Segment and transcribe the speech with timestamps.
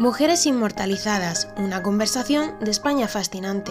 [0.00, 3.70] Mujeres Inmortalizadas, una conversación de España fascinante.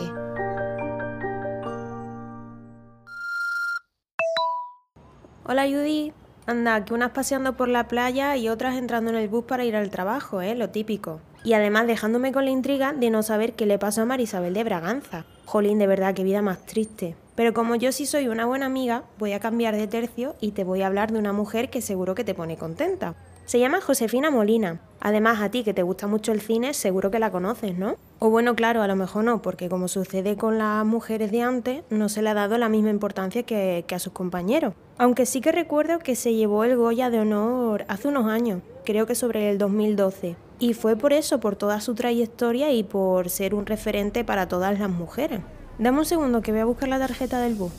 [5.44, 6.14] Hola Judy,
[6.46, 9.76] anda, que unas paseando por la playa y otras entrando en el bus para ir
[9.76, 10.54] al trabajo, ¿eh?
[10.54, 11.20] Lo típico.
[11.44, 14.64] Y además dejándome con la intriga de no saber qué le pasó a Marisabel de
[14.64, 15.26] Braganza.
[15.46, 17.16] Jolín, de verdad, qué vida más triste.
[17.34, 20.64] Pero como yo sí soy una buena amiga, voy a cambiar de tercio y te
[20.64, 23.16] voy a hablar de una mujer que seguro que te pone contenta.
[23.50, 24.80] Se llama Josefina Molina.
[25.00, 27.96] Además, a ti que te gusta mucho el cine, seguro que la conoces, ¿no?
[28.20, 31.82] O bueno, claro, a lo mejor no, porque como sucede con las mujeres de antes,
[31.90, 34.76] no se le ha dado la misma importancia que, a sus compañeros.
[35.00, 39.08] Aunque sí que recuerdo que se llevó el Goya de honor hace unos años, creo
[39.08, 40.36] que sobre el 2012.
[40.60, 44.78] Y fue por eso, por toda su trayectoria y por ser un referente para todas
[44.78, 45.40] las mujeres.
[45.80, 47.72] Dame un segundo que voy a buscar la tarjeta del bus.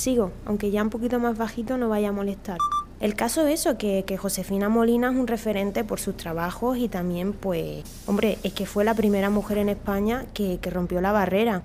[0.00, 2.56] Sigo, aunque ya un poquito más bajito no vaya a molestar.
[3.00, 7.34] El caso es eso, que, Josefina Molina es un referente por sus trabajos y también,
[7.34, 11.60] pues, hombre, es que fue la primera mujer en España que, rompió la barrera.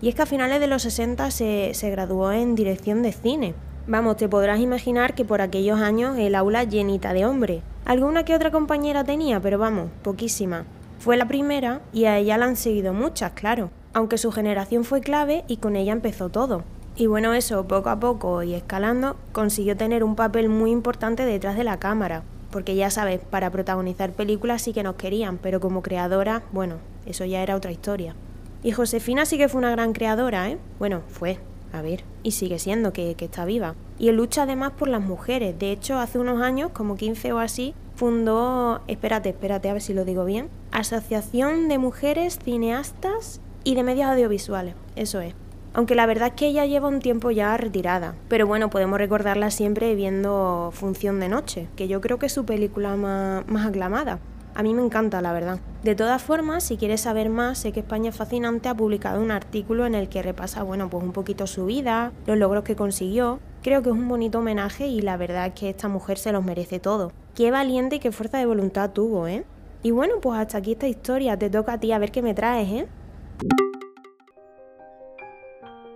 [0.00, 3.54] Y es que a finales de los 60 se, se graduó en dirección de cine.
[3.88, 7.60] Vamos, te podrás imaginar que por aquellos años el aula llenita de hombres.
[7.86, 10.64] Alguna que otra compañera tenía, pero vamos, poquísima.
[11.00, 13.70] Fue la primera y a ella la han seguido muchas, claro.
[13.94, 16.62] Aunque su generación fue clave y con ella empezó todo.
[17.00, 21.56] Y bueno, eso, poco a poco y escalando, consiguió tener un papel muy importante detrás
[21.56, 22.24] de la cámara.
[22.50, 26.74] Porque ya sabes, para protagonizar películas sí que nos querían, pero como creadora, bueno,
[27.06, 28.14] eso ya era otra historia.
[28.62, 30.58] Y Josefina sí que fue una gran creadora, ¿eh?
[30.78, 31.38] Bueno, fue,
[31.72, 33.76] a ver, y sigue siendo que, está viva.
[33.98, 35.58] Y lucha además por las mujeres.
[35.58, 39.94] De hecho, hace unos años, como 15 o así, fundó, espérate, espérate, a ver si
[39.94, 44.74] lo digo bien, Asociación de Mujeres Cineastas y de Medios Audiovisuales.
[44.96, 45.34] Eso es.
[45.72, 49.50] Aunque la verdad es que ella lleva un tiempo ya retirada, pero bueno, podemos recordarla
[49.52, 54.18] siempre viendo Función de Noche, que yo creo que es su película más, aclamada.
[54.56, 55.60] A mí me encanta, la verdad.
[55.84, 59.86] De todas formas, si quieres saber más, sé que España Fascinante ha publicado un artículo
[59.86, 63.38] en el que repasa, bueno, pues un poquito su vida, los logros que consiguió.
[63.62, 66.44] Creo que es un bonito homenaje y la verdad es que esta mujer se los
[66.44, 67.12] merece todo.
[67.36, 69.44] Qué valiente y qué fuerza de voluntad tuvo, ¿eh?
[69.84, 71.38] Y bueno, pues hasta aquí esta historia.
[71.38, 72.88] Te toca a ti a ver qué me traes, ¿eh?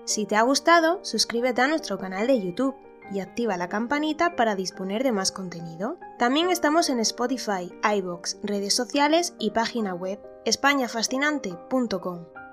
[0.04, 2.76] Si te ha gustado, suscríbete a nuestro canal de YouTube
[3.12, 5.98] y activa la campanita para disponer de más contenido.
[6.18, 12.43] También estamos en Spotify, iBox, redes sociales y página web españafascinante.com.